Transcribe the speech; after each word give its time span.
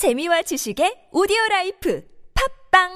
재미와 0.00 0.40
지식의 0.40 1.08
오디오 1.12 1.36
라이프 1.50 2.02
팝빵 2.72 2.88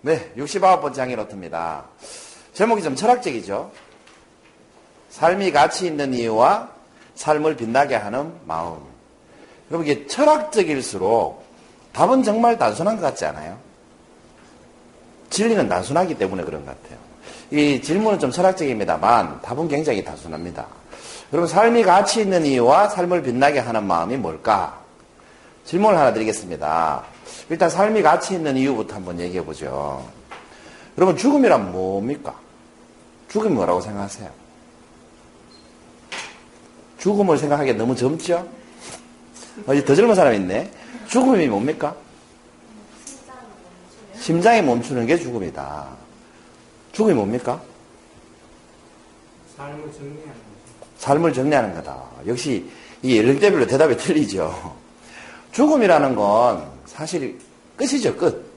네, 0.00 0.32
69번째 0.34 0.96
항해 0.96 1.16
노트입니다. 1.16 1.84
제목이 2.54 2.82
좀 2.82 2.94
철학적이죠. 2.94 3.70
삶이 5.10 5.52
가치 5.52 5.84
있는 5.88 6.14
이유와 6.14 6.75
삶을 7.16 7.56
빛나게 7.56 7.96
하는 7.96 8.32
마음. 8.44 8.78
여러분, 9.70 9.86
이게 9.86 10.06
철학적일수록 10.06 11.44
답은 11.92 12.22
정말 12.22 12.56
단순한 12.56 12.96
것 12.96 13.02
같지 13.02 13.24
않아요? 13.24 13.56
진리는 15.30 15.68
단순하기 15.68 16.14
때문에 16.14 16.44
그런 16.44 16.64
것 16.64 16.80
같아요. 16.82 16.98
이 17.50 17.80
질문은 17.80 18.18
좀 18.18 18.30
철학적입니다만 18.30 19.40
답은 19.42 19.68
굉장히 19.68 20.04
단순합니다. 20.04 20.66
여러분, 21.32 21.48
삶이 21.48 21.82
가치 21.82 22.20
있는 22.20 22.46
이유와 22.46 22.88
삶을 22.90 23.22
빛나게 23.22 23.58
하는 23.58 23.84
마음이 23.84 24.16
뭘까? 24.16 24.78
질문을 25.64 25.98
하나 25.98 26.12
드리겠습니다. 26.12 27.02
일단 27.48 27.68
삶이 27.68 28.02
가치 28.02 28.34
있는 28.34 28.56
이유부터 28.56 28.94
한번 28.94 29.18
얘기해 29.18 29.44
보죠. 29.44 30.06
여러분, 30.96 31.16
죽음이란 31.16 31.72
뭡니까? 31.72 32.34
죽음이 33.28 33.54
뭐라고 33.54 33.80
생각하세요? 33.80 34.45
죽음을 37.06 37.38
생각하기에 37.38 37.74
너무 37.74 37.94
젊죠? 37.94 38.48
어, 39.64 39.72
이제 39.72 39.84
더 39.84 39.94
젊은 39.94 40.16
사람이 40.16 40.38
있네. 40.38 40.72
죽음이 41.06 41.46
뭡니까? 41.46 41.94
심장이 44.18 44.60
멈추는 44.60 45.06
게 45.06 45.16
죽음이다. 45.16 45.86
죽음이 46.90 47.14
뭡니까? 47.14 47.62
삶을 49.56 49.92
정리하는 49.92 50.24
거죠. 50.24 50.86
삶을 50.98 51.32
정리하는 51.32 51.74
거다. 51.76 52.02
역시 52.26 52.68
이 53.04 53.18
연령대별로 53.18 53.68
대답이 53.68 53.96
틀리죠. 53.98 54.74
죽음이라는 55.52 56.16
건 56.16 56.68
사실 56.86 57.38
끝이죠, 57.76 58.16
끝. 58.16 58.50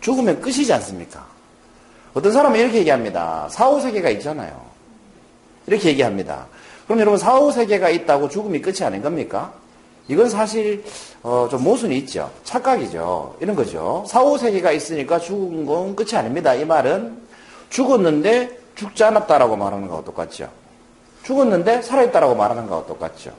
죽으면 0.00 0.40
끝이지 0.40 0.72
않습니까? 0.72 1.24
어떤 2.12 2.32
사람은 2.32 2.58
이렇게 2.58 2.78
얘기합니다. 2.78 3.48
사후세계가 3.50 4.10
있잖아요. 4.10 4.66
이렇게 5.68 5.90
얘기합니다. 5.90 6.48
그럼 6.88 7.00
여러분 7.00 7.18
사후 7.18 7.52
세계가 7.52 7.90
있다고 7.90 8.30
죽음이 8.30 8.62
끝이 8.62 8.82
아닌 8.82 9.02
겁니까? 9.02 9.52
이건 10.08 10.30
사실 10.30 10.82
어, 11.22 11.46
좀 11.50 11.62
모순이 11.62 11.98
있죠. 11.98 12.30
착각이죠. 12.44 13.36
이런 13.40 13.54
거죠. 13.54 14.04
사후 14.08 14.38
세계가 14.38 14.72
있으니까 14.72 15.18
죽은 15.18 15.66
건 15.66 15.94
끝이 15.94 16.16
아닙니다. 16.16 16.54
이 16.54 16.64
말은 16.64 17.18
죽었는데 17.68 18.58
죽지 18.74 19.04
않았다라고 19.04 19.56
말하는 19.56 19.86
거와 19.86 20.02
똑같죠. 20.02 20.48
죽었는데 21.24 21.82
살아있다라고 21.82 22.34
말하는 22.34 22.66
거와 22.66 22.86
똑같죠. 22.86 23.32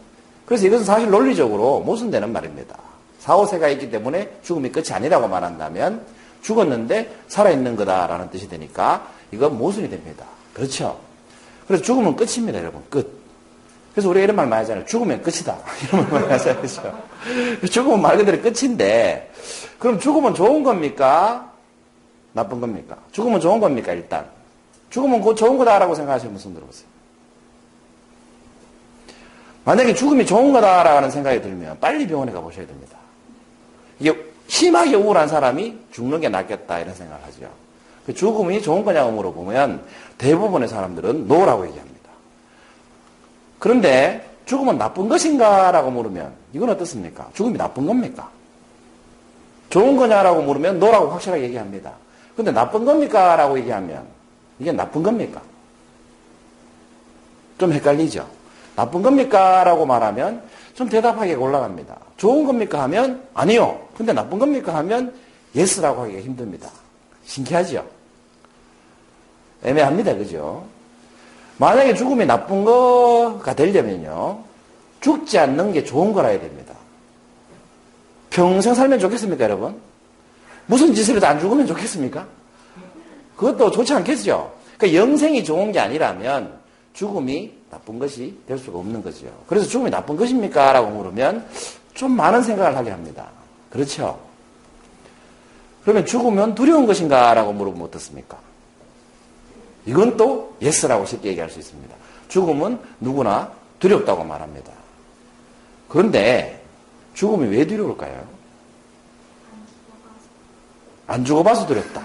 그래서 0.46 0.68
이것은 0.68 0.86
사실 0.86 1.10
논리적으로 1.10 1.80
모순되는 1.80 2.32
말입니다. 2.32 2.78
사후세가 3.18 3.68
있기 3.70 3.90
때문에 3.90 4.30
죽음이 4.44 4.72
끝이 4.72 4.92
아니라고 4.92 5.28
말한다면 5.28 6.06
죽었는데 6.44 7.16
살아있는 7.28 7.76
거다라는 7.78 8.30
뜻이 8.30 8.48
되니까 8.48 9.08
이건 9.32 9.58
모순이 9.58 9.90
됩니다. 9.90 10.26
그렇죠? 10.54 11.00
그래서 11.68 11.84
죽음은 11.84 12.16
끝입니다, 12.16 12.60
여러분. 12.60 12.84
끝. 12.92 13.19
그래서 13.94 14.10
우리가 14.10 14.24
이런 14.24 14.36
말 14.36 14.48
많이 14.48 14.62
하잖아요. 14.62 14.86
죽으면 14.86 15.22
끝이다. 15.22 15.58
이런 15.88 16.10
말 16.10 16.22
많이 16.22 16.32
하잖아요. 16.34 16.62
그렇죠? 16.62 17.02
죽으면 17.70 18.02
말 18.02 18.18
그대로 18.18 18.42
끝인데, 18.42 19.32
그럼 19.78 20.00
죽으면 20.00 20.36
좋은 20.36 20.64
겁니까? 20.64 21.52
나쁜 22.34 22.62
겁니까? 22.62 22.98
죽으면 23.12 23.40
좋은 23.40 23.60
겁니까, 23.60 23.94
일단? 23.94 24.26
죽으면 24.90 25.22
곧 25.22 25.36
좋은 25.36 25.58
거다라고 25.58 25.96
생각하시면 25.96 26.34
무슨 26.34 26.54
들어보세요. 26.54 26.88
만약에 29.66 29.94
죽음이 29.94 30.26
좋은 30.26 30.52
거다라는 30.52 31.12
생각이 31.12 31.42
들면 31.42 31.80
빨리 31.80 32.08
병원에 32.08 32.32
가보셔야 32.32 32.66
됩니다. 32.66 32.98
이게 34.00 34.16
심하게 34.48 34.96
우울한 34.96 35.28
사람이 35.28 35.78
죽는 35.92 36.22
게 36.22 36.30
낫겠다 36.30 36.80
이런 36.80 36.96
생각을 36.96 37.24
하죠. 37.26 37.50
그 38.06 38.14
죽음이 38.14 38.62
좋은 38.62 38.84
거냐고 38.84 39.12
물어보면 39.12 39.84
대부분의 40.18 40.68
사람들은 40.68 41.28
no라고 41.28 41.68
얘기합니다. 41.68 41.89
그런데 43.60 44.28
죽음은 44.46 44.78
나쁜 44.78 45.08
것인가라고 45.10 45.92
물으면 45.92 46.34
이건 46.54 46.70
어떻습니까? 46.70 47.30
죽음이 47.34 47.58
나쁜 47.58 47.86
겁니까? 47.86 48.30
좋은 49.70 49.98
거냐라고 49.98 50.42
물으면 50.42 50.80
no라고 50.80 51.10
확실하게 51.10 51.44
얘기합니다. 51.44 51.94
근데 52.36 52.52
나쁜 52.52 52.86
겁니까? 52.86 53.36
라고 53.36 53.60
얘기하면 53.60 54.08
이게 54.58 54.72
나쁜 54.72 55.04
겁니까? 55.04 55.42
좀 57.58 57.72
헷갈리죠? 57.74 58.28
나쁜 58.76 59.02
겁니까? 59.02 59.64
라고 59.64 59.86
말하면 59.86 60.42
좀 60.74 60.88
대답하기가 60.88 61.40
올라갑니다. 61.40 61.98
좋은 62.18 62.46
겁니까? 62.46 62.82
하면 62.84 63.22
아니요. 63.34 63.88
근데 63.96 64.14
나쁜 64.14 64.40
겁니까? 64.40 64.74
하면 64.76 65.14
yes라고 65.54 66.04
하기가 66.04 66.22
힘듭니다. 66.22 66.70
신기하죠? 67.26 67.86
애매합니다. 69.64 70.16
그죠? 70.16 70.66
만약에 71.60 71.94
죽음이 71.94 72.26
나쁜 72.26 72.64
거가 72.64 73.54
되려면요. 73.54 74.40
죽지 75.02 75.38
않는 75.38 75.74
게 75.74 75.84
좋은 75.84 76.14
거라야 76.14 76.40
됩니다. 76.40 76.74
평생 78.30 78.74
살면 78.74 79.00
좋겠습니까, 79.00 79.44
여러분? 79.44 79.80
무슨 80.66 80.94
짓을 80.94 81.16
해도 81.16 81.28
안 81.28 81.40
죽으면 81.40 81.68
좋겠습니까? 81.68 82.26
그것도 83.36 83.72
좋지 83.72 83.94
않겠죠? 83.94 84.54
그러니까 84.78 85.02
영생이 85.02 85.44
좋은 85.44 85.72
게 85.72 85.80
아니라면 85.80 86.54
죽음이 86.94 87.52
나쁜 87.70 88.00
것이 88.00 88.38
될 88.48 88.58
수가 88.58 88.80
없는 88.80 89.04
거죠. 89.04 89.28
그래서 89.48 89.68
죽음이 89.68 89.90
나쁜 89.90 90.16
것입니까? 90.16 90.74
라고 90.74 90.90
물으면 90.90 91.46
좀 91.94 92.12
많은 92.12 92.42
생각을 92.42 92.78
하게 92.78 92.92
합니다. 92.92 93.28
그렇죠? 93.70 94.20
그러면 95.84 96.06
죽으면 96.06 96.56
두려운 96.56 96.86
것인가? 96.86 97.34
라고 97.34 97.52
물어보면 97.52 97.88
어떻습니까? 97.88 98.38
이건 99.90 100.18
또 100.18 100.56
yes라고 100.62 101.04
쉽게 101.06 101.30
얘기할 101.30 101.50
수 101.50 101.58
있습니다. 101.58 101.96
죽음은 102.28 102.80
누구나 103.00 103.52
두렵다고 103.80 104.24
말합니다. 104.24 104.72
그런데 105.88 106.64
죽음이 107.16 107.48
왜 107.48 107.66
두려울까요? 107.66 108.28
안 111.08 111.26
죽어봐서 111.26 111.66
두렵다. 111.66 112.04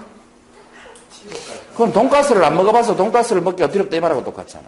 그럼 1.77 1.93
돈가스를 1.93 2.43
안 2.43 2.57
먹어봐서 2.57 2.97
돈가스를 2.97 3.43
먹기가 3.43 3.69
두렵다 3.69 3.97
이 3.97 4.01
말하고 4.01 4.25
똑같잖아. 4.25 4.65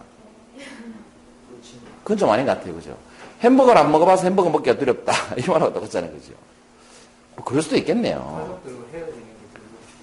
그건 2.03 2.17
좀 2.17 2.29
아닌 2.29 2.45
것 2.45 2.55
같아요. 2.55 2.75
그죠? 2.75 2.95
햄버거를 3.41 3.81
안 3.81 3.91
먹어봐서 3.91 4.25
햄버거 4.25 4.51
먹기가 4.51 4.77
두렵다. 4.77 5.11
이 5.37 5.41
말하고 5.47 5.73
똑같잖아요. 5.73 6.11
그죠? 6.11 6.33
뭐 7.35 7.43
그럴 7.43 7.63
수도 7.63 7.77
있겠네요. 7.77 8.59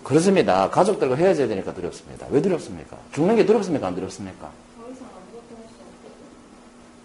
그렇습니다. 0.05 0.69
가족들과 0.71 1.17
헤어져야 1.17 1.49
되니까 1.49 1.73
두렵습니다. 1.75 2.27
왜 2.31 2.41
두렵습니까? 2.43 2.97
죽는 3.13 3.37
게 3.37 3.45
두렵습니까? 3.47 3.87
안 3.89 3.95
두렵습니까? 3.95 4.51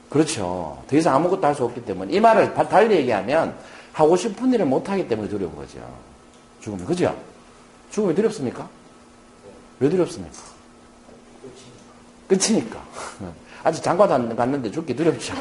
그렇죠. 0.09 0.81
더 0.87 0.95
이상 0.97 1.15
아무것도 1.15 1.45
할 1.45 1.55
수 1.55 1.63
없기 1.65 1.85
때문에 1.85 2.11
이 2.13 2.19
말을 2.19 2.53
바- 2.53 2.67
달리 2.67 2.95
얘기하면 2.97 3.55
하고 3.93 4.15
싶은 4.15 4.51
일을 4.53 4.65
못 4.65 4.89
하기 4.89 5.07
때문에 5.07 5.29
두려운 5.29 5.55
거죠. 5.55 5.79
죽음이 6.61 6.83
그죠? 6.85 7.15
죽음이 7.91 8.13
두렵습니까? 8.15 8.67
왜 9.79 9.89
두렵습니까? 9.89 10.35
끝이니까. 12.27 12.79
아직 13.63 13.87
안 13.87 14.35
갔는데 14.35 14.71
죽기 14.71 14.95
두렵죠. 14.95 15.33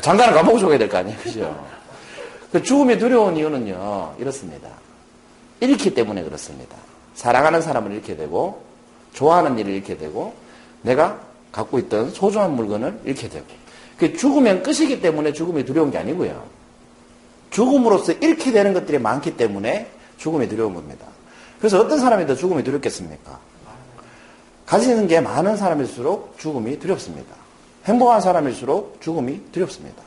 장가는 0.00 0.34
가보고 0.34 0.58
죽어야 0.58 0.78
될 0.78 0.88
거 0.88 0.98
아니에요. 0.98 1.18
그죠? 1.18 1.66
그 2.52 2.62
죽음이 2.62 2.98
두려운 2.98 3.36
이유는요, 3.36 4.14
이렇습니다. 4.18 4.68
잃기 5.60 5.94
때문에 5.94 6.22
그렇습니다. 6.22 6.76
사랑하는 7.14 7.62
사람을 7.62 7.92
잃게 7.92 8.16
되고, 8.16 8.62
좋아하는 9.12 9.58
일을 9.58 9.72
잃게 9.72 9.96
되고, 9.96 10.34
내가 10.82 11.20
갖고 11.52 11.78
있던 11.78 12.10
소중한 12.10 12.54
물건을 12.54 13.00
잃게 13.04 13.28
되고. 13.28 13.46
그 13.98 14.16
죽으면 14.16 14.62
끝이기 14.62 15.00
때문에 15.00 15.32
죽음이 15.32 15.64
두려운 15.64 15.90
게 15.90 15.98
아니고요. 15.98 16.44
죽음으로써 17.50 18.12
잃게 18.12 18.52
되는 18.52 18.74
것들이 18.74 18.98
많기 18.98 19.36
때문에 19.36 19.90
죽음이 20.18 20.48
두려운 20.48 20.74
겁니다. 20.74 21.06
그래서 21.58 21.80
어떤 21.80 21.98
사람이 21.98 22.26
더 22.26 22.34
죽음이 22.34 22.62
두렵겠습니까? 22.62 23.38
가지는 24.66 25.06
게 25.06 25.20
많은 25.20 25.56
사람일수록 25.56 26.34
죽음이 26.38 26.78
두렵습니다. 26.78 27.34
행복한 27.86 28.20
사람일수록 28.20 28.98
죽음이 29.00 29.40
두렵습니다. 29.52 30.02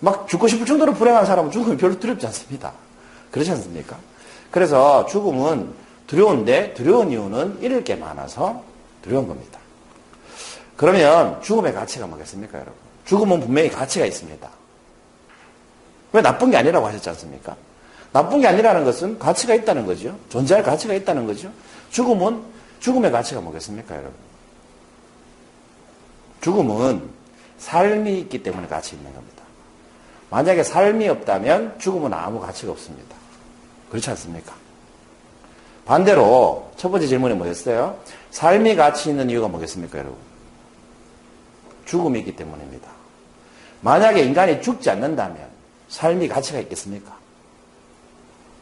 막 0.00 0.28
죽고 0.28 0.48
싶을 0.48 0.66
정도로 0.66 0.94
불행한 0.94 1.26
사람은 1.26 1.50
죽음이 1.50 1.76
별로 1.76 1.98
두렵지 1.98 2.26
않습니다. 2.26 2.72
그렇지 3.30 3.50
않습니까? 3.50 3.98
그래서 4.52 5.06
죽음은 5.06 5.72
두려운데 6.06 6.74
두려운 6.74 7.10
이유는 7.10 7.58
잃을 7.62 7.82
게 7.82 7.96
많아서 7.96 8.62
두려운 9.00 9.26
겁니다. 9.26 9.58
그러면 10.76 11.40
죽음의 11.42 11.72
가치가 11.72 12.06
뭐겠습니까, 12.06 12.58
여러분? 12.58 12.74
죽음은 13.06 13.40
분명히 13.40 13.70
가치가 13.70 14.04
있습니다. 14.04 14.48
왜 16.12 16.22
나쁜 16.22 16.50
게 16.50 16.58
아니라고 16.58 16.86
하셨지 16.86 17.08
않습니까? 17.08 17.56
나쁜 18.12 18.40
게 18.40 18.46
아니라는 18.46 18.84
것은 18.84 19.18
가치가 19.18 19.54
있다는 19.54 19.86
거죠. 19.86 20.16
존재할 20.28 20.62
가치가 20.62 20.92
있다는 20.92 21.26
거죠. 21.26 21.50
죽음은 21.90 22.42
죽음의 22.80 23.10
가치가 23.10 23.40
뭐겠습니까, 23.40 23.94
여러분? 23.94 24.12
죽음은 26.42 27.08
삶이 27.56 28.18
있기 28.20 28.42
때문에 28.42 28.66
가치 28.66 28.96
있는 28.96 29.14
겁니다. 29.14 29.42
만약에 30.28 30.62
삶이 30.62 31.08
없다면 31.08 31.78
죽음은 31.78 32.12
아무 32.12 32.38
가치가 32.40 32.72
없습니다. 32.72 33.21
그렇지 33.92 34.08
않습니까? 34.08 34.54
반대로 35.84 36.70
첫 36.78 36.90
번째 36.90 37.06
질문이 37.06 37.34
뭐였어요? 37.34 37.98
삶이 38.30 38.74
가치 38.74 39.10
있는 39.10 39.28
이유가 39.28 39.48
뭐겠습니까, 39.48 39.98
여러분? 39.98 40.16
죽음이 41.84 42.20
있기 42.20 42.34
때문입니다. 42.34 42.88
만약에 43.82 44.22
인간이 44.22 44.62
죽지 44.62 44.88
않는다면 44.88 45.46
삶이 45.90 46.28
가치가 46.28 46.58
있겠습니까? 46.60 47.14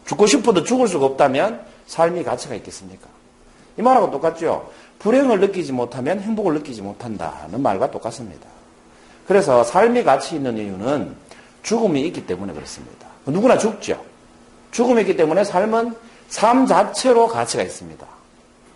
죽고 0.04 0.26
싶어도 0.26 0.64
죽을 0.64 0.88
수가 0.88 1.06
없다면 1.06 1.64
삶이 1.86 2.24
가치가 2.24 2.56
있겠습니까? 2.56 3.06
이 3.78 3.82
말하고 3.82 4.10
똑같죠? 4.10 4.68
불행을 4.98 5.38
느끼지 5.38 5.70
못하면 5.72 6.18
행복을 6.18 6.54
느끼지 6.54 6.82
못한다는 6.82 7.62
말과 7.62 7.92
똑같습니다. 7.92 8.48
그래서 9.28 9.62
삶이 9.62 10.02
가치 10.02 10.34
있는 10.34 10.58
이유는 10.58 11.14
죽음이 11.62 12.00
있기 12.08 12.26
때문에 12.26 12.52
그렇습니다. 12.52 13.06
누구나 13.26 13.56
죽죠. 13.56 14.10
죽음이 14.70 15.02
있기 15.02 15.16
때문에 15.16 15.44
삶은 15.44 15.94
삶 16.28 16.66
자체로 16.66 17.26
가치가 17.28 17.62
있습니다. 17.62 18.06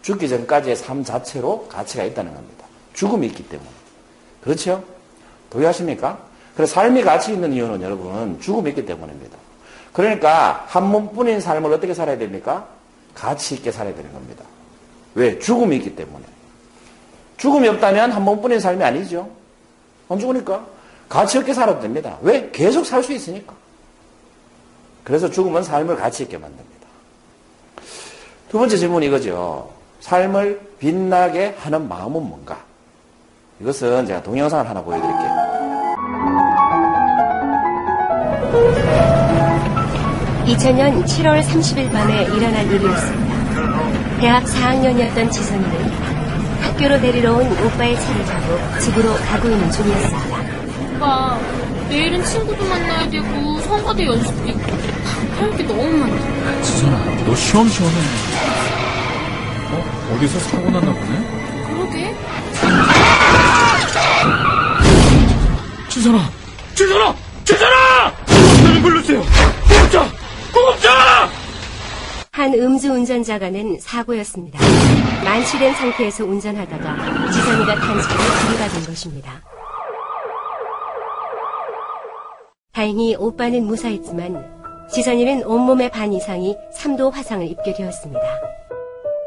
죽기 0.02 0.28
전까지의 0.28 0.76
삶 0.76 1.04
자체로 1.04 1.66
가치가 1.68 2.04
있다는 2.04 2.34
겁니다. 2.34 2.66
죽음이 2.94 3.26
있기 3.28 3.48
때문에. 3.48 3.70
그렇죠? 4.42 4.82
동의하십니까? 5.50 6.18
그래서 6.54 6.74
삶이 6.74 7.02
가치 7.02 7.32
있는 7.32 7.52
이유는 7.52 7.82
여러분 7.82 8.40
죽음이 8.40 8.70
있기 8.70 8.84
때문입니다. 8.84 9.36
그러니까 9.92 10.64
한 10.68 10.90
몸뿐인 10.90 11.40
삶을 11.40 11.72
어떻게 11.72 11.94
살아야 11.94 12.18
됩니까? 12.18 12.66
가치 13.14 13.54
있게 13.54 13.70
살아야 13.70 13.94
되는 13.94 14.12
겁니다. 14.12 14.44
왜? 15.14 15.38
죽음이 15.38 15.76
있기 15.76 15.94
때문에. 15.94 16.24
죽음이 17.36 17.68
없다면 17.68 18.10
한 18.10 18.22
몸뿐인 18.24 18.60
삶이 18.60 18.82
아니죠. 18.82 19.30
안 20.08 20.18
죽으니까. 20.18 20.66
가치 21.08 21.38
없게 21.38 21.54
살아도 21.54 21.80
됩니다. 21.80 22.18
왜? 22.22 22.50
계속 22.52 22.84
살 22.84 23.02
수 23.02 23.12
있으니까. 23.12 23.54
그래서 25.04 25.30
죽음은 25.30 25.62
삶을 25.62 25.96
가치 25.96 26.22
있게 26.24 26.38
만듭니다. 26.38 26.88
두 28.50 28.58
번째 28.58 28.76
질문이 28.76 29.06
이거죠. 29.06 29.70
삶을 30.00 30.60
빛나게 30.78 31.56
하는 31.58 31.88
마음은 31.88 32.22
뭔가? 32.22 32.58
이것은 33.60 34.06
제가 34.06 34.22
동영상을 34.22 34.68
하나 34.68 34.82
보여드릴게요. 34.82 35.44
2000년 40.46 41.04
7월 41.04 41.42
30일 41.42 41.90
밤에 41.92 42.24
일어난 42.24 42.66
일이었습니다. 42.70 44.20
대학 44.20 44.44
4학년이었던 44.44 45.30
지선이는 45.30 45.90
학교로 46.60 47.00
데리러 47.00 47.34
온 47.34 47.46
오빠의 47.46 47.98
차를 47.98 48.24
타고 48.24 48.80
집으로 48.80 49.14
가고 49.14 49.48
있는 49.48 49.70
중이었습니다. 49.70 50.96
오빠, 50.96 51.38
내일은 51.88 52.22
친구도 52.24 52.64
만나야 52.64 53.08
되고 53.10 53.60
성가대 53.60 54.06
연습도 54.06 54.48
있고 54.48 54.83
할게 55.44 55.62
너무 55.64 55.82
많다. 55.98 56.62
지선아, 56.62 57.24
너 57.24 57.34
시험시험해. 57.36 57.96
어? 59.72 60.14
어디서 60.14 60.38
사고 60.40 60.70
났나 60.70 60.92
보네? 60.92 61.66
그러게. 61.68 62.16
지선아! 65.88 66.18
지선아! 66.74 67.14
지선아! 67.44 68.12
나를 68.64 68.82
불러주세요! 68.82 69.20
구급차! 69.20 70.08
구급차! 70.52 71.30
한 72.32 72.52
음주 72.54 72.90
운전자가 72.92 73.48
낸 73.50 73.78
사고였습니다. 73.80 74.58
만취된 75.24 75.74
상태에서 75.74 76.24
운전하다가 76.24 77.30
지선이가 77.30 77.74
탄 77.76 78.02
차로 78.02 78.22
들이받은 78.48 78.86
것입니다. 78.86 79.40
다행히 82.72 83.14
오빠는 83.14 83.64
무사했지만 83.66 84.53
지선이는 84.90 85.44
온몸의 85.44 85.90
반 85.90 86.12
이상이 86.12 86.56
3도 86.72 87.10
화상을 87.10 87.46
입게 87.48 87.74
되었습니다. 87.74 88.20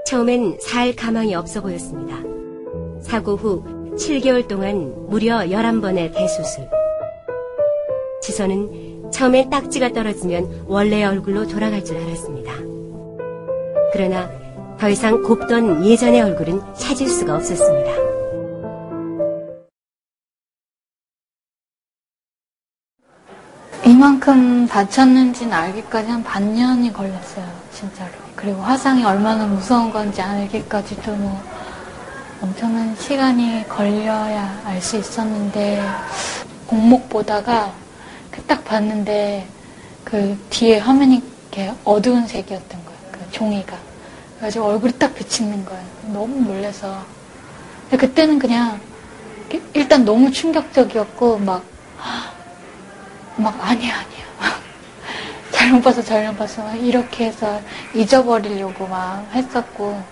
처음엔 0.05 0.57
살 0.61 0.95
가망이 0.95 1.35
없어 1.35 1.61
보였습니다. 1.61 2.17
사고 3.01 3.35
후 3.35 3.63
7개월 3.95 4.47
동안 4.47 4.93
무려 5.07 5.39
11번의 5.39 6.13
대수술. 6.13 6.69
지선은 8.21 9.11
처음에 9.11 9.49
딱지가 9.49 9.93
떨어지면 9.93 10.65
원래의 10.67 11.05
얼굴로 11.05 11.47
돌아갈 11.47 11.83
줄 11.83 11.97
알았습니다. 11.97 12.53
그러나 13.93 14.29
더 14.79 14.89
이상 14.89 15.23
곱던 15.23 15.85
예전의 15.85 16.21
얼굴은 16.21 16.61
찾을 16.75 17.07
수가 17.07 17.35
없었습니다. 17.35 18.06
이만큼 23.97 24.67
다쳤는지는 24.67 25.51
알기까지 25.51 26.11
한 26.11 26.23
반년이 26.23 26.93
걸렸어요, 26.93 27.51
진짜로. 27.73 28.11
그리고 28.35 28.61
화상이 28.61 29.03
얼마나 29.03 29.47
무서운 29.47 29.91
건지 29.91 30.21
알기까지도 30.21 31.15
뭐 31.15 31.41
엄청난 32.39 32.95
시간이 32.95 33.67
걸려야 33.67 34.61
알 34.65 34.79
수 34.79 34.97
있었는데, 34.97 35.83
공목 36.67 37.09
보다가 37.09 37.73
그딱 38.29 38.63
봤는데 38.65 39.47
그 40.03 40.37
뒤에 40.51 40.77
화면이 40.77 41.23
이렇게 41.49 41.73
어두운 41.83 42.27
색이었던 42.27 42.69
거예요, 42.69 42.99
그 43.11 43.31
종이가. 43.31 43.75
그래가지고 44.35 44.65
얼굴이 44.65 44.93
딱 44.99 45.15
비치는 45.15 45.65
거예요. 45.65 45.83
너무 46.13 46.39
놀래서. 46.41 47.03
근데 47.89 48.05
그때는 48.05 48.37
그냥 48.37 48.79
일단 49.73 50.05
너무 50.05 50.29
충격적이었고, 50.31 51.39
막, 51.39 51.63
막 53.37 53.59
아니야 53.61 53.99
아니야 53.99 54.27
잘못 55.51 55.81
봐서 55.81 56.01
잘못 56.01 56.37
봐서 56.37 56.63
막 56.63 56.75
이렇게 56.75 57.25
해서 57.25 57.61
잊어버리려고 57.93 58.87
막 58.87 59.27
했었고 59.31 60.03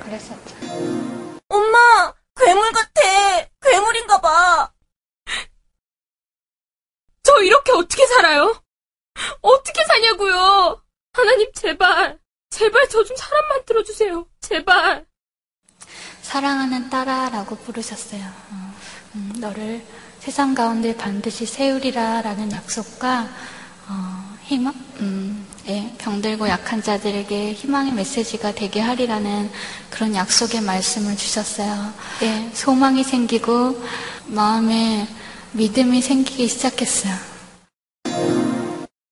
그랬었죠. 0.00 0.56
엄마, 1.48 2.12
괴물 2.36 2.72
같아. 2.72 3.00
괴물인가 3.62 4.20
봐. 4.20 4.72
저 7.22 7.42
이렇게 7.42 7.72
어떻게 7.72 8.06
살아요? 8.06 8.62
어떻게 9.42 9.84
사냐고요? 9.84 10.82
하나님 11.12 11.52
제발, 11.52 12.18
제발 12.50 12.88
저 12.88 13.04
좀 13.04 13.16
사람 13.16 13.48
만들어 13.48 13.82
주세요. 13.82 14.26
제발. 14.40 15.06
사랑하는 16.22 16.88
딸아라고 16.90 17.56
부르셨어요. 17.56 18.22
어, 18.24 18.74
음, 19.16 19.32
너를 19.38 19.84
세상 20.20 20.54
가운데 20.54 20.94
반드시 20.94 21.46
세우리라 21.46 22.20
라는 22.20 22.52
약속과 22.52 23.26
어, 23.88 24.36
희망, 24.42 24.74
음, 25.00 25.46
예, 25.66 25.94
병들고 25.96 26.46
약한 26.46 26.82
자들에게 26.82 27.54
희망의 27.54 27.94
메시지가 27.94 28.52
되게 28.52 28.80
하리라는 28.80 29.50
그런 29.88 30.14
약속의 30.14 30.60
말씀을 30.60 31.16
주셨어요. 31.16 31.92
예, 32.22 32.50
소망이 32.52 33.02
생기고 33.02 33.82
마음에 34.26 35.08
믿음이 35.52 36.02
생기기 36.02 36.48
시작했어요. 36.48 37.14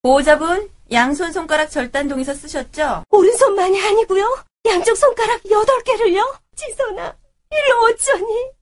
보호자분, 0.02 0.68
양손 0.92 1.32
손가락 1.32 1.70
절단동에서 1.70 2.34
쓰셨죠? 2.34 3.04
오른손만이 3.10 3.80
아니고요. 3.80 4.44
양쪽 4.66 4.94
손가락 4.94 5.42
8개를요. 5.44 6.36
지선아, 6.54 7.14
이를 7.50 7.92
어쩌니? 7.94 8.57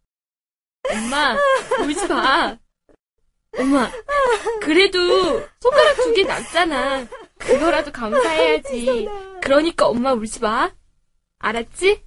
엄마, 0.92 1.36
울지 1.80 2.06
마. 2.08 2.56
엄마, 3.58 3.90
그래도 4.60 4.98
손가락 5.60 5.96
두 5.96 6.12
개 6.14 6.22
남잖아. 6.24 7.06
그거라도 7.38 7.92
감사해야지. 7.92 9.08
그러니까 9.42 9.86
엄마 9.86 10.12
울지 10.12 10.40
마. 10.40 10.70
알았지? 11.38 12.02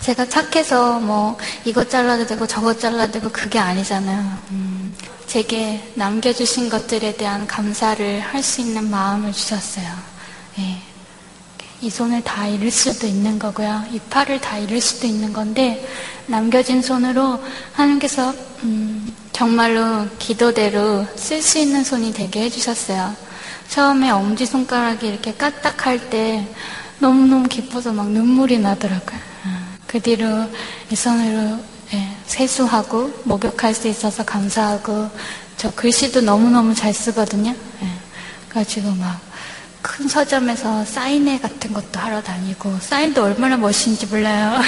제가 0.00 0.24
착해서 0.26 1.00
뭐 1.00 1.36
이것 1.64 1.90
잘라도 1.90 2.26
되고 2.26 2.46
저것 2.46 2.78
잘라도 2.80 3.12
되고 3.12 3.28
그게 3.30 3.58
아니잖아요. 3.58 4.38
음, 4.50 4.96
제게 5.26 5.82
남겨주신 5.96 6.70
것들에 6.70 7.16
대한 7.16 7.46
감사를 7.46 8.20
할 8.20 8.42
수 8.42 8.60
있는 8.62 8.90
마음을 8.90 9.32
주셨어요. 9.32 9.86
예. 10.60 10.87
이 11.80 11.90
손을 11.90 12.22
다 12.24 12.46
잃을 12.46 12.70
수도 12.70 13.06
있는 13.06 13.38
거고요. 13.38 13.84
이 13.92 14.00
팔을 14.10 14.40
다 14.40 14.58
잃을 14.58 14.80
수도 14.80 15.06
있는 15.06 15.32
건데 15.32 15.86
남겨진 16.26 16.82
손으로 16.82 17.42
하나님께서 17.72 18.34
음, 18.64 19.14
정말로 19.32 20.06
기도대로 20.18 21.06
쓸 21.14 21.40
수 21.40 21.58
있는 21.58 21.84
손이 21.84 22.12
되게 22.12 22.42
해주셨어요. 22.42 23.14
처음에 23.68 24.10
엄지 24.10 24.44
손가락이 24.44 25.06
이렇게 25.06 25.34
까딱할 25.34 26.10
때 26.10 26.48
너무너무 26.98 27.48
기뻐서 27.48 27.92
막 27.92 28.08
눈물이 28.08 28.58
나더라고요. 28.58 29.18
어, 29.46 29.76
그 29.86 30.00
뒤로 30.00 30.26
이 30.90 30.96
손으로 30.96 31.58
예, 31.94 32.08
세수하고 32.26 33.22
목욕할 33.24 33.72
수 33.74 33.86
있어서 33.86 34.24
감사하고 34.24 35.08
저 35.56 35.70
글씨도 35.70 36.22
너무너무 36.22 36.74
잘 36.74 36.92
쓰거든요. 36.92 37.50
예. 37.50 37.88
그래가지고 38.48 38.90
막 38.92 39.27
큰 39.82 40.08
서점에서 40.08 40.84
사인회 40.84 41.38
같은 41.38 41.72
것도 41.72 41.98
하러 42.00 42.22
다니고 42.22 42.78
사인도 42.80 43.22
얼마나 43.24 43.56
멋있는지 43.56 44.06
몰라요. 44.06 44.60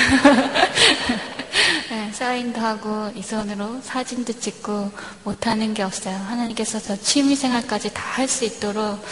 예, 1.92 2.10
사인도 2.14 2.60
하고 2.60 3.10
이 3.14 3.22
손으로 3.22 3.80
사진도 3.82 4.32
찍고 4.32 4.90
못하는 5.24 5.74
게 5.74 5.82
없어요. 5.82 6.16
하나님께서 6.28 6.80
저 6.80 6.96
취미생활까지 6.96 7.92
다 7.94 8.10
할 8.16 8.28
수 8.28 8.44
있도록 8.44 9.02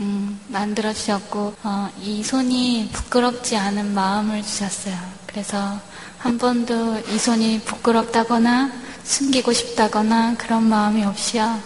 음, 0.00 0.40
만들어 0.48 0.92
주셨고 0.92 1.54
어, 1.62 1.88
이 2.00 2.22
손이 2.24 2.90
부끄럽지 2.92 3.56
않은 3.56 3.94
마음을 3.94 4.42
주셨어요. 4.42 4.96
그래서 5.26 5.78
한 6.18 6.38
번도 6.38 7.02
이 7.12 7.18
손이 7.18 7.60
부끄럽다거나 7.60 8.72
숨기고 9.04 9.52
싶다거나 9.52 10.34
그런 10.38 10.64
마음이 10.68 11.04
없이요. 11.04 11.60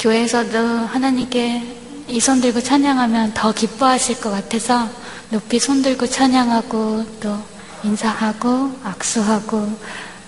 교회에서도 0.00 0.58
하나님께 0.58 1.78
이 2.08 2.18
손 2.20 2.40
들고 2.40 2.60
찬양하면 2.60 3.34
더 3.34 3.52
기뻐하실 3.52 4.20
것 4.20 4.30
같아서 4.30 4.88
높이 5.30 5.58
손 5.58 5.82
들고 5.82 6.06
찬양하고 6.06 7.20
또 7.20 7.38
인사하고 7.84 8.72
악수하고 8.84 9.68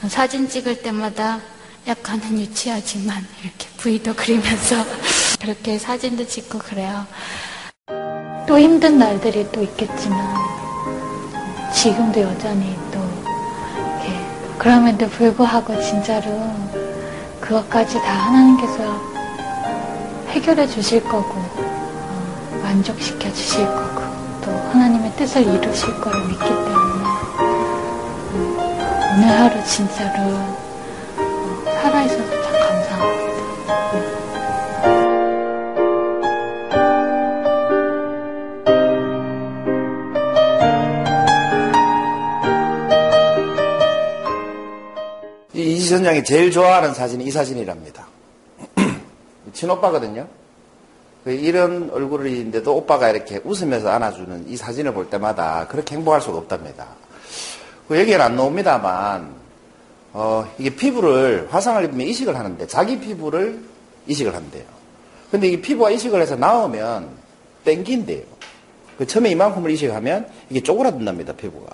사진 0.09 0.49
찍을 0.49 0.83
때마다 0.83 1.41
약간은 1.87 2.39
유치하지만 2.41 3.25
이렇게 3.43 3.69
V도 3.77 4.15
그리면서 4.15 4.77
그렇게 5.41 5.79
사진도 5.79 6.27
찍고 6.27 6.59
그래요. 6.59 7.07
또 8.47 8.59
힘든 8.59 8.99
날들이 8.99 9.47
또 9.53 9.63
있겠지만 9.63 10.37
지금도 11.75 12.21
여전히 12.21 12.77
또 12.93 13.01
이렇게 13.85 14.21
그럼에도 14.59 15.09
불구하고 15.09 15.81
진짜로 15.83 16.55
그것까지 17.41 17.95
다 17.99 18.27
하나님께서 18.27 19.15
해결해 20.29 20.67
주실 20.67 21.03
거고 21.05 21.35
어, 21.39 21.64
만족시켜 22.65 23.31
주실 23.35 23.67
거고 23.67 24.01
또 24.43 24.51
하나님의 24.71 25.13
뜻을 25.17 25.43
이루실 25.43 26.01
거를 26.01 26.19
믿기 26.29 26.45
때문에 26.45 27.05
음, 28.33 28.57
오늘 28.59 29.29
하루 29.29 29.65
진짜로 29.65 30.35
어, 31.19 31.65
살아있어서 31.83 32.43
참 32.43 32.53
감사합니다. 32.59 33.35
이 45.53 45.75
이지 45.75 45.89
선장이 45.89 46.25
제일 46.25 46.51
좋아하는 46.51 46.95
사진이 46.95 47.25
이 47.25 47.31
사진이랍니다. 47.31 48.07
친오빠거든요. 49.53 50.27
그 51.25 51.33
이런 51.33 51.91
얼굴인데도 51.91 52.77
오빠가 52.77 53.09
이렇게 53.09 53.41
웃으면서 53.43 53.89
안아주는 53.89 54.47
이 54.47 54.57
사진을 54.59 54.93
볼 54.93 55.09
때마다 55.09 55.67
그렇게 55.69 55.97
행복할 55.97 56.21
수가 56.21 56.37
없답니다. 56.37 56.87
그 57.89 57.99
얘기는 57.99 58.21
안 58.21 58.37
나옵니다만, 58.37 59.31
어, 60.13 60.47
이게 60.59 60.71
피부를, 60.71 61.49
화상을 61.51 61.83
입으면 61.85 62.07
이식을 62.07 62.37
하는데, 62.37 62.67
자기 62.67 63.01
피부를 63.01 63.59
이식을 64.07 64.35
한대요. 64.35 64.65
근데 65.31 65.49
이 65.49 65.61
피부가 65.61 65.91
이식을 65.91 66.21
해서 66.21 66.37
나오면 66.37 67.09
땡긴대요. 67.65 68.23
그 68.99 69.07
처음에 69.07 69.31
이만큼을 69.31 69.71
이식하면 69.71 70.29
이게 70.51 70.63
쪼그라든답니다, 70.63 71.33
피부가. 71.33 71.73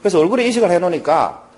그래서 0.00 0.18
얼굴에 0.20 0.46
이식을 0.48 0.70
해놓으니까, 0.70 1.48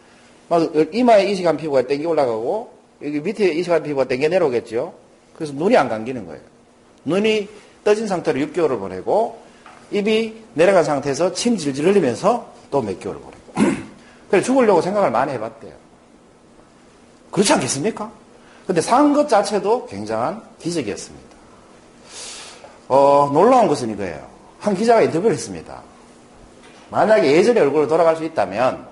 막 0.49 0.73
이마에 0.93 1.25
이식한 1.31 1.57
피부가 1.57 1.83
땡겨 1.83 2.09
올라가고, 2.09 2.73
여기 3.03 3.21
밑에 3.21 3.53
이식한 3.53 3.83
피부가 3.83 4.05
땡겨 4.05 4.29
내려오겠죠? 4.29 4.95
그래서 5.35 5.53
눈이 5.55 5.77
안 5.77 5.89
감기는 5.89 6.25
거예요. 6.25 6.53
눈이 7.05 7.49
떠진 7.85 8.07
상태로 8.07 8.39
6개월을 8.41 8.79
보내고, 8.79 9.41
입이 9.91 10.43
내려간 10.55 10.85
상태에서 10.85 11.33
침 11.33 11.57
질질 11.57 11.87
흘리면서 11.87 12.51
또 12.71 12.81
몇 12.83 12.99
개월을 12.99 13.21
보내고. 13.21 13.43
그래서 14.31 14.47
죽으려고 14.47 14.81
생각을 14.81 15.11
많이 15.11 15.33
해봤대요. 15.33 15.73
그렇지 17.31 17.53
않겠습니까? 17.53 18.11
근데 18.67 18.81
산 18.81 19.13
것 19.13 19.29
자체도 19.29 19.87
굉장한 19.87 20.43
기적이었습니다. 20.61 21.37
어, 22.89 23.31
놀라운 23.33 23.67
것은 23.69 23.91
이거예요. 23.91 24.27
한 24.61 24.75
기자가 24.75 25.03
인터뷰를 25.03 25.33
했습니다. 25.35 25.83
만약에 26.91 27.33
예전에 27.33 27.61
얼굴로 27.61 27.89
돌아갈 27.89 28.17
수 28.17 28.25
있다면 28.25 28.87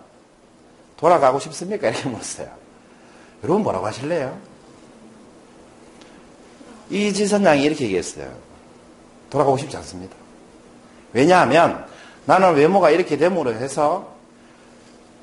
돌아가고 0.96 1.38
싶습니까? 1.38 1.88
이렇게 1.88 2.08
물었어요. 2.08 2.48
여러분 3.44 3.62
뭐라고 3.62 3.86
하실래요? 3.86 4.36
이지선 6.90 7.44
양이 7.44 7.62
이렇게 7.62 7.84
얘기했어요. 7.84 8.26
돌아가고 9.30 9.56
싶지 9.56 9.76
않습니다. 9.78 10.14
왜냐하면 11.12 11.84
나는 12.26 12.54
외모가 12.54 12.90
이렇게 12.90 13.16
됨으로 13.16 13.54
해서 13.54 14.08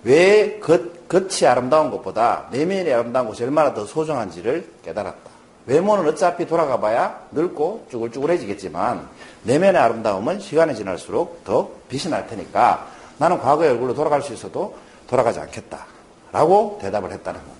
왜 0.03 0.59
겉, 0.59 1.07
겉이 1.09 1.45
아름다운 1.47 1.91
것보다 1.91 2.47
내면이 2.51 2.91
아름다운 2.91 3.27
것이 3.27 3.43
얼마나 3.43 3.73
더 3.73 3.85
소중한지를 3.85 4.71
깨달았다. 4.83 5.37
외모는 5.65 6.07
어차피 6.07 6.47
돌아가 6.47 6.79
봐야 6.79 7.19
늙고 7.31 7.87
쭈글쭈글해지겠지만 7.91 9.07
내면의 9.43 9.81
아름다움은 9.81 10.39
시간이 10.39 10.75
지날수록 10.75 11.43
더 11.43 11.69
빛이 11.89 12.09
날 12.09 12.25
테니까 12.27 12.87
나는 13.17 13.39
과거의 13.39 13.71
얼굴로 13.71 13.93
돌아갈 13.93 14.21
수 14.21 14.33
있어도 14.33 14.77
돌아가지 15.07 15.39
않겠다. 15.39 15.85
라고 16.31 16.77
대답을 16.81 17.11
했다는 17.11 17.39
겁니다. 17.39 17.57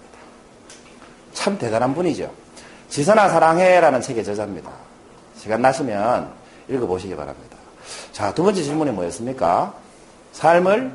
참 1.34 1.58
대단한 1.58 1.94
분이죠. 1.94 2.32
지선아 2.90 3.30
사랑해라는 3.30 4.02
책의 4.02 4.24
저자입니다. 4.24 4.72
시간 5.38 5.62
나시면 5.62 6.32
읽어보시기 6.70 7.16
바랍니다. 7.16 7.58
자, 8.12 8.34
두 8.34 8.44
번째 8.44 8.64
질문이 8.64 8.92
뭐였습니까? 8.92 9.74
삶을 10.34 10.92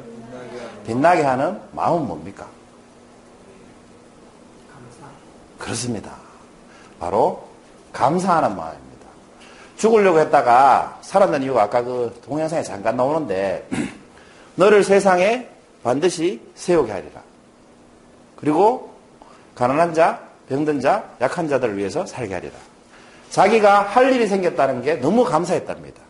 빛나게 0.86 1.22
하는 1.22 1.60
마음은 1.72 2.06
뭡니까? 2.06 2.46
그렇습니다. 5.58 6.12
바로 6.98 7.48
감사하는 7.92 8.56
마음입니다. 8.56 9.06
죽으려고 9.76 10.18
했다가 10.20 10.98
살았는 11.02 11.42
이유가 11.42 11.62
아까 11.62 11.82
그 11.82 12.20
동영상에 12.24 12.62
잠깐 12.62 12.96
나오는데 12.96 13.68
너를 14.56 14.82
세상에 14.82 15.48
반드시 15.82 16.40
세우게 16.54 16.90
하리라. 16.90 17.20
그리고 18.36 18.92
가난한 19.54 19.94
자, 19.94 20.20
병든 20.48 20.80
자, 20.80 21.04
약한 21.20 21.48
자들을 21.48 21.76
위해서 21.76 22.04
살게 22.06 22.34
하리라. 22.34 22.52
자기가 23.30 23.82
할 23.82 24.12
일이 24.12 24.26
생겼다는 24.26 24.82
게 24.82 24.94
너무 24.96 25.24
감사했답니다. 25.24 26.00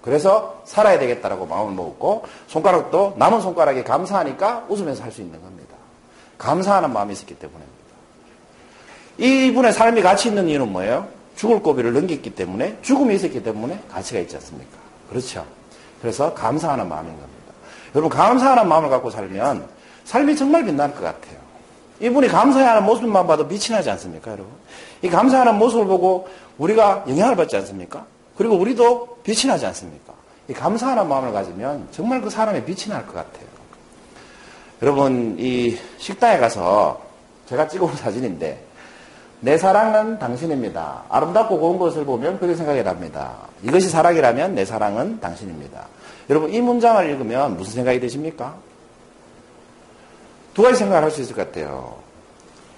그래서 0.00 0.62
살아야 0.64 0.98
되겠다라고 0.98 1.46
마음을 1.46 1.74
먹었고 1.74 2.24
손가락도 2.46 3.14
남은 3.16 3.40
손가락에 3.40 3.84
감사하니까 3.84 4.66
웃으면서 4.68 5.02
할 5.02 5.12
수 5.12 5.20
있는 5.22 5.40
겁니다. 5.40 5.74
감사하는 6.38 6.92
마음이 6.92 7.12
있었기 7.12 7.34
때문입니다. 7.36 7.74
이분의 9.18 9.72
삶이 9.72 10.02
가치 10.02 10.28
있는 10.28 10.48
이유는 10.48 10.72
뭐예요? 10.72 11.08
죽을 11.36 11.60
고비를 11.62 11.92
넘겼기 11.92 12.34
때문에 12.34 12.78
죽음이 12.82 13.14
있었기 13.14 13.42
때문에 13.42 13.80
가치가 13.90 14.20
있지 14.20 14.36
않습니까? 14.36 14.76
그렇죠. 15.08 15.44
그래서 16.00 16.34
감사하는 16.34 16.88
마음인 16.88 17.12
겁니다. 17.12 17.52
여러분 17.94 18.10
감사하는 18.10 18.68
마음을 18.68 18.90
갖고 18.90 19.10
살면 19.10 19.66
삶이 20.04 20.36
정말 20.36 20.64
빛날 20.64 20.92
것 20.94 21.02
같아요. 21.02 21.38
이분이 22.00 22.28
감사하는 22.28 22.84
모습만 22.84 23.26
봐도 23.26 23.46
나지 23.48 23.90
않습니까, 23.90 24.32
여러분? 24.32 24.52
이 25.02 25.08
감사하는 25.08 25.56
모습을 25.56 25.86
보고 25.86 26.28
우리가 26.58 27.04
영향을 27.08 27.36
받지 27.36 27.56
않습니까? 27.56 28.04
그리고 28.36 28.56
우리도 28.56 29.18
빛이 29.22 29.46
나지 29.46 29.66
않습니까? 29.66 30.12
이 30.48 30.52
감사하는 30.52 31.08
마음을 31.08 31.32
가지면 31.32 31.88
정말 31.90 32.20
그 32.20 32.30
사람의 32.30 32.64
빛이 32.64 32.88
날 32.88 33.06
것 33.06 33.14
같아요. 33.14 33.46
여러분, 34.82 35.36
이 35.38 35.78
식당에 35.98 36.38
가서 36.38 37.00
제가 37.46 37.68
찍어온 37.68 37.94
사진인데, 37.96 38.62
내 39.40 39.56
사랑은 39.58 40.18
당신입니다. 40.18 41.04
아름답고 41.08 41.58
고운 41.58 41.78
것을 41.78 42.04
보면 42.04 42.38
그렇게 42.38 42.56
생각이 42.56 42.82
납니다. 42.82 43.34
이것이 43.62 43.88
사랑이라면 43.88 44.54
내 44.54 44.64
사랑은 44.64 45.20
당신입니다. 45.20 45.86
여러분, 46.30 46.52
이 46.52 46.60
문장을 46.60 47.08
읽으면 47.10 47.56
무슨 47.56 47.74
생각이 47.74 48.00
드십니까? 48.00 48.54
두 50.54 50.62
가지 50.62 50.78
생각을 50.78 51.02
할 51.02 51.10
수 51.10 51.20
있을 51.20 51.34
것 51.34 51.46
같아요. 51.46 51.96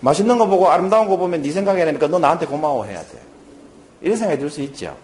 맛있는 0.00 0.38
거 0.38 0.46
보고 0.46 0.68
아름다운 0.70 1.08
거 1.08 1.16
보면 1.16 1.42
네 1.42 1.50
생각이 1.50 1.84
나니까 1.84 2.08
너 2.08 2.18
나한테 2.18 2.46
고마워해야 2.46 3.00
돼. 3.02 3.20
이런 4.00 4.16
생각이 4.16 4.40
들 4.40 4.50
수 4.50 4.60
있죠. 4.62 4.96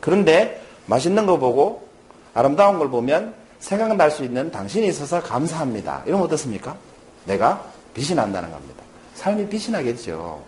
그런데 0.00 0.62
맛있는 0.86 1.26
거 1.26 1.38
보고 1.38 1.86
아름다운 2.34 2.78
걸 2.78 2.90
보면 2.90 3.34
생각날 3.60 4.10
수 4.10 4.24
있는 4.24 4.50
당신이 4.50 4.86
있어서 4.88 5.22
감사합니다. 5.22 6.02
이러면 6.06 6.26
어떻습니까? 6.26 6.76
내가 7.24 7.64
빛이 7.94 8.14
난다는 8.14 8.50
겁니다. 8.50 8.82
삶이 9.14 9.48
빛이 9.48 9.70
나겠죠. 9.70 10.42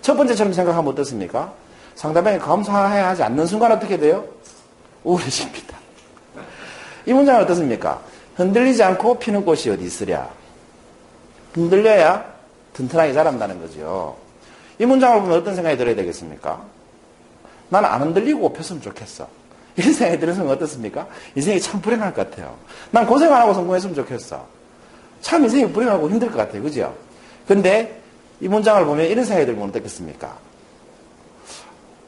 첫 0.00 0.16
번째처럼 0.16 0.52
생각하면 0.52 0.92
어떻습니까? 0.92 1.52
상대방이 1.96 2.38
감사해야 2.38 3.08
하지 3.08 3.22
않는 3.24 3.46
순간 3.46 3.72
어떻게 3.72 3.98
돼요? 3.98 4.24
우울해집니다. 5.04 5.76
이 7.06 7.12
문장은 7.12 7.42
어떻습니까? 7.42 8.00
흔들리지 8.36 8.82
않고 8.82 9.18
피는 9.18 9.44
꽃이 9.44 9.68
어디 9.70 9.84
있으랴? 9.84 10.28
흔들려야 11.56 12.24
튼튼하게 12.74 13.14
자란다는 13.14 13.60
거죠. 13.60 14.16
이 14.78 14.84
문장을 14.84 15.22
보면 15.22 15.38
어떤 15.38 15.54
생각이 15.54 15.76
들어야 15.78 15.96
되겠습니까? 15.96 16.62
나는 17.70 17.88
안 17.88 18.02
흔들리고 18.02 18.52
폈으면 18.52 18.82
좋겠어. 18.82 19.26
이런 19.76 19.92
생각이 19.92 20.20
들으면 20.20 20.48
어떻습니까? 20.50 21.06
인생이 21.34 21.60
참 21.60 21.80
불행할 21.80 22.14
것 22.14 22.30
같아요. 22.30 22.54
난 22.90 23.06
고생 23.06 23.32
안 23.32 23.40
하고 23.40 23.54
성공했으면 23.54 23.94
좋겠어. 23.94 24.46
참 25.22 25.42
인생이 25.44 25.72
불행하고 25.72 26.08
힘들 26.10 26.30
것 26.30 26.36
같아요. 26.36 26.62
그죠? 26.62 26.94
근데 27.48 28.00
이 28.40 28.48
문장을 28.48 28.84
보면 28.84 29.06
이런 29.06 29.24
생각이 29.24 29.46
들면 29.46 29.70
어떻겠습니까? 29.70 30.36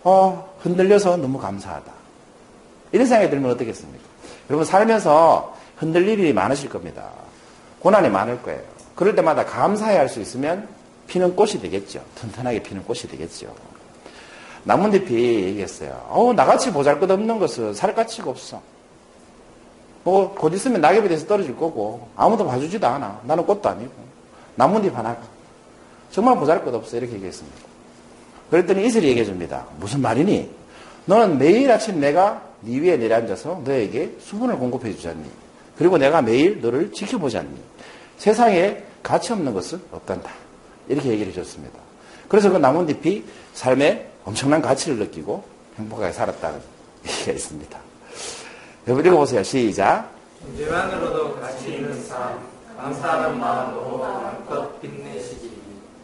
어, 0.05 0.55
흔들려서 0.61 1.17
너무 1.17 1.39
감사하다. 1.39 1.91
이런 2.93 3.07
생각이 3.07 3.31
들면 3.31 3.51
어떻겠습니까? 3.53 4.05
여러분 4.51 4.65
살면서 4.67 5.57
흔들릴 5.77 6.21
일이 6.21 6.33
많으실 6.33 6.69
겁니다. 6.69 7.11
고난이 7.81 8.09
많을 8.11 8.43
거예요. 8.43 8.78
그럴 8.99 9.15
때마다 9.15 9.45
감사해 9.45 9.97
할수 9.97 10.21
있으면 10.21 10.67
피는 11.07 11.37
꽃이 11.37 11.61
되겠죠. 11.61 12.03
튼튼하게 12.17 12.65
피는 12.65 12.83
꽃이 12.83 13.03
되겠죠. 13.03 13.55
나뭇잎이 14.65 15.45
얘기했어요. 15.45 16.05
어우, 16.11 16.33
나같이 16.33 16.73
보잘 16.73 16.99
것 16.99 17.09
없는 17.09 17.39
것은 17.39 17.75
살 17.75 17.95
가치가 17.95 18.29
없어. 18.29 18.61
뭐, 20.03 20.35
곧 20.35 20.53
있으면 20.53 20.81
낙엽이 20.81 21.09
돼서 21.09 21.29
떨어질 21.29 21.57
거고, 21.57 22.09
아무도 22.17 22.45
봐주지도 22.45 22.89
않아. 22.89 23.21
나는 23.23 23.47
꽃도 23.47 23.69
아니고. 23.69 23.93
나뭇잎 24.57 24.93
하나가. 24.93 25.21
정말 26.11 26.37
보잘 26.37 26.65
것 26.65 26.75
없어. 26.75 26.97
이렇게 26.97 27.13
얘기했습니다. 27.15 27.57
그랬더니 28.51 28.85
이슬이 28.85 29.07
얘기해 29.07 29.25
줍니다. 29.25 29.65
무슨 29.79 30.03
말이니? 30.03 30.51
너는 31.05 31.39
매일 31.39 31.71
아침 31.71 32.01
내가 32.01 32.43
네 32.63 32.81
위에 32.81 32.97
내려앉아서 32.97 33.63
너에게 33.65 34.17
수분을 34.19 34.59
공급해 34.59 34.93
주지 34.93 35.07
않니? 35.07 35.25
그리고 35.77 35.99
내가 35.99 36.21
매일 36.21 36.61
너를 36.61 36.93
지켜보지 36.93 37.39
않니? 37.39 37.63
세상에 38.17 38.88
가치 39.03 39.33
없는 39.33 39.55
것은 39.55 39.81
없단다. 39.93 40.31
이렇게 40.89 41.11
얘기를 41.11 41.33
해줬습니다. 41.33 41.79
그래서 42.29 42.51
그 42.51 42.57
나뭇잎이 42.59 43.25
삶에 43.55 44.11
엄청난 44.25 44.61
가치를 44.61 44.99
느끼고 44.99 45.45
행복하게 45.77 46.13
살았다는 46.13 46.61
얘기가 47.07 47.33
있습니다. 47.33 47.79
여러분 48.87 49.07
읽어보세요. 49.07 49.43
시작. 49.43 50.11
존재만으로도 50.41 51.41
가치 51.41 51.75
있는 51.75 52.03
삶, 52.05 52.39
감사하는 52.77 53.39
마음으로 53.39 53.99
마음껏 53.99 54.81
빛내시기. 54.81 55.51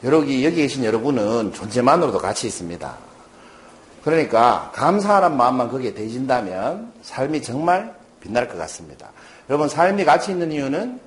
여기, 0.05 0.45
여기 0.45 0.57
계신 0.57 0.85
여러분은 0.85 1.53
존재만으로도 1.53 2.19
가치 2.19 2.47
있습니다. 2.47 2.95
그러니까 4.05 4.71
감사하는 4.75 5.37
마음만 5.37 5.71
거기에 5.71 5.95
대진다면 5.95 6.93
삶이 7.03 7.41
정말 7.43 7.95
빛날 8.21 8.49
것 8.49 8.59
같습니다. 8.59 9.11
여러분 9.49 9.69
삶이 9.69 10.05
가치 10.05 10.33
있는 10.33 10.53
이유는 10.53 11.01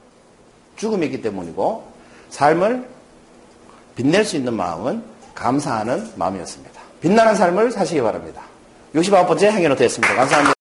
죽음이 0.78 1.08
있기 1.08 1.22
때문이고 1.22 1.84
삶을 2.30 2.88
빛낼 3.96 4.24
수 4.24 4.36
있는 4.36 4.54
마음은 4.54 5.04
감사하는 5.34 6.12
마음이었습니다. 6.16 6.82
빛나는 7.02 7.36
삶을 7.36 7.72
사시기 7.72 8.02
바랍니다. 8.02 8.44
69번째 8.96 9.52
행위로 9.52 9.76
되었습니다. 9.76 10.16
감사합니다. 10.16 10.57